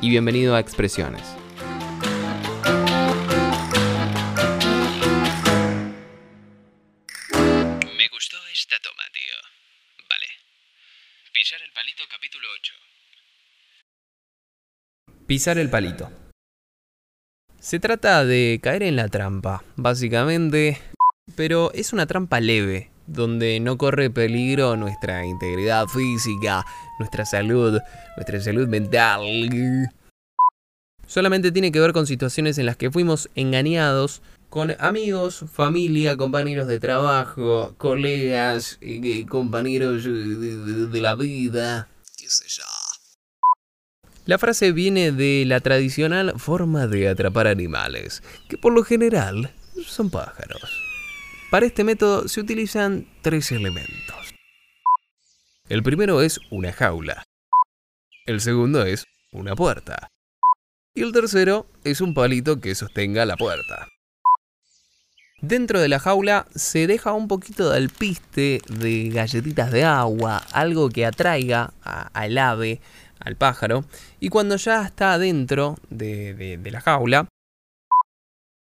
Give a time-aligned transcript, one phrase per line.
[0.00, 1.22] y bienvenido a Expresiones.
[7.96, 9.36] Me gustó esta toma, tío.
[10.08, 10.26] Vale.
[11.32, 12.72] Pisar el palito capítulo 8.
[15.26, 16.10] Pisar el palito.
[17.58, 20.80] Se trata de caer en la trampa, básicamente,
[21.34, 26.64] pero es una trampa leve, donde no corre peligro nuestra integridad física,
[26.98, 27.78] nuestra salud,
[28.16, 29.22] nuestra salud mental.
[31.06, 36.66] Solamente tiene que ver con situaciones en las que fuimos engañados con amigos, familia, compañeros
[36.66, 42.64] de trabajo, colegas, eh, compañeros eh, de la vida, qué sé yo.
[44.24, 49.52] La frase viene de la tradicional forma de atrapar animales, que por lo general
[49.84, 50.85] son pájaros.
[51.50, 54.34] Para este método se utilizan tres elementos.
[55.68, 57.24] El primero es una jaula.
[58.26, 60.08] El segundo es una puerta.
[60.94, 63.88] Y el tercero es un palito que sostenga la puerta.
[65.42, 70.88] Dentro de la jaula se deja un poquito de alpiste de galletitas de agua, algo
[70.88, 72.80] que atraiga al ave,
[73.20, 73.84] al pájaro,
[74.18, 77.28] y cuando ya está adentro de, de- de la jaula,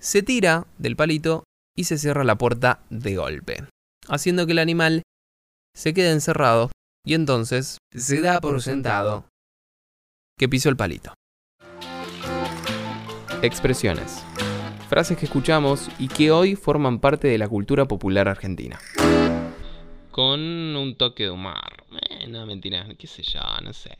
[0.00, 1.44] se tira del palito
[1.76, 3.64] y se cierra la puerta de golpe,
[4.08, 5.02] haciendo que el animal
[5.74, 6.70] se quede encerrado
[7.04, 9.26] y entonces se da por sentado
[10.38, 11.12] que pisó el palito.
[13.42, 14.24] Expresiones.
[14.88, 18.78] Frases que escuchamos y que hoy forman parte de la cultura popular argentina.
[20.10, 21.84] Con un toque de humor.
[22.10, 23.96] Eh, no, mentira, qué sé yo, no sé.